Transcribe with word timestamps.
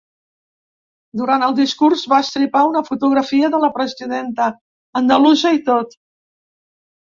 Durant 1.19 1.43
el 1.47 1.51
discurs 1.59 2.05
va 2.13 2.19
estripar 2.25 2.63
una 2.69 2.81
fotografia 2.87 3.51
de 3.57 3.61
la 3.65 3.69
presidenta 3.77 4.49
andalusa 5.03 5.53
i 5.61 5.63
tot. 5.69 5.97